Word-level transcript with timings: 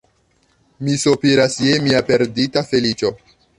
Mi 0.87 0.95
sopiras 1.01 1.59
je 1.67 1.77
mia 1.85 2.01
perdita 2.09 2.67
feliĉo. 2.73 3.15